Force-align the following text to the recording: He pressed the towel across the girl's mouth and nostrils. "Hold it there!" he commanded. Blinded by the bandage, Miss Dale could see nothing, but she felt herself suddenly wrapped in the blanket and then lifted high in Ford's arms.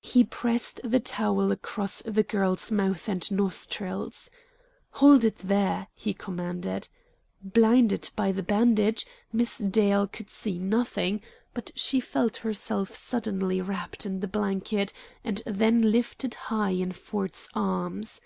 He 0.00 0.24
pressed 0.24 0.80
the 0.82 1.00
towel 1.00 1.52
across 1.52 2.00
the 2.00 2.22
girl's 2.22 2.70
mouth 2.72 3.10
and 3.10 3.30
nostrils. 3.30 4.30
"Hold 4.92 5.22
it 5.22 5.36
there!" 5.36 5.88
he 5.94 6.14
commanded. 6.14 6.88
Blinded 7.42 8.08
by 8.16 8.32
the 8.32 8.42
bandage, 8.42 9.06
Miss 9.34 9.58
Dale 9.58 10.06
could 10.06 10.30
see 10.30 10.58
nothing, 10.58 11.20
but 11.52 11.72
she 11.76 12.00
felt 12.00 12.38
herself 12.38 12.94
suddenly 12.94 13.60
wrapped 13.60 14.06
in 14.06 14.20
the 14.20 14.26
blanket 14.26 14.94
and 15.24 15.42
then 15.44 15.92
lifted 15.92 16.32
high 16.48 16.70
in 16.70 16.92
Ford's 16.92 17.50
arms. 17.52 18.22